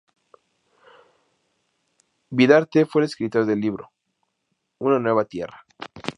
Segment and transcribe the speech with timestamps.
[2.31, 3.91] Vidarte fue el escritor del libro:
[4.79, 5.63] ""Una Nueva Tierra.